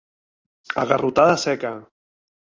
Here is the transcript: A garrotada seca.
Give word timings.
A 0.83 0.85
garrotada 0.93 1.37
seca. 1.45 1.73